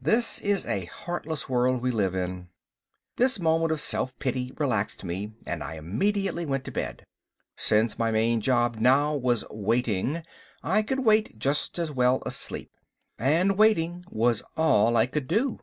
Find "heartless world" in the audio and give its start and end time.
0.86-1.82